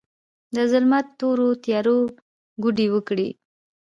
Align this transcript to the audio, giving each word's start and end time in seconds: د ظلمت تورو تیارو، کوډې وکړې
د 0.55 0.57
ظلمت 0.71 1.07
تورو 1.19 1.47
تیارو، 1.63 1.99
کوډې 2.61 2.87
وکړې 2.91 3.29